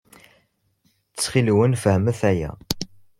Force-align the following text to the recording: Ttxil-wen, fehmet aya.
Ttxil-wen, 1.05 1.73
fehmet 1.83 2.19
aya. 2.31 2.51